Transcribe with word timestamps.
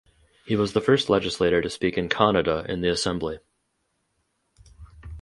He 0.47 0.55
was 0.55 0.73
the 0.73 0.81
first 0.81 1.11
legislator 1.11 1.61
to 1.61 1.69
speak 1.69 1.95
in 1.95 2.09
Kannada 2.09 2.67
in 2.67 2.81
the 2.81 2.89
assembly. 2.89 3.37